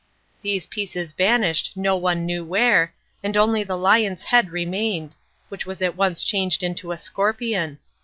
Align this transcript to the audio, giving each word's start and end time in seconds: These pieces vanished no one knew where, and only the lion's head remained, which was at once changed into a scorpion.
These 0.41 0.65
pieces 0.65 1.11
vanished 1.13 1.73
no 1.75 1.95
one 1.95 2.25
knew 2.25 2.43
where, 2.43 2.91
and 3.23 3.37
only 3.37 3.61
the 3.63 3.77
lion's 3.77 4.23
head 4.23 4.49
remained, 4.49 5.13
which 5.49 5.67
was 5.67 5.79
at 5.83 5.95
once 5.95 6.23
changed 6.23 6.63
into 6.63 6.91
a 6.91 6.97
scorpion. 6.97 7.77